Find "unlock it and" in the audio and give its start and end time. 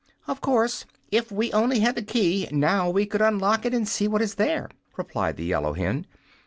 3.21-3.87